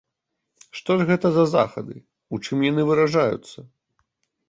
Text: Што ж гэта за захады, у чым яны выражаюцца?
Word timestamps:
Што 0.77 0.91
ж 1.01 1.07
гэта 1.09 1.27
за 1.37 1.45
захады, 1.55 1.95
у 2.37 2.43
чым 2.47 2.67
яны 2.71 2.81
выражаюцца? 2.91 3.59